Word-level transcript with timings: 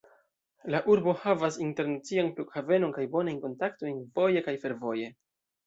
La 0.75 0.79
urbo 0.93 1.13
havas 1.25 1.59
internacian 1.65 2.33
flughavenon 2.39 2.97
kaj 2.97 3.07
bonajn 3.13 3.39
kontaktojn 3.47 4.03
voje 4.19 4.45
kaj 4.51 4.59
fervoje. 4.67 5.15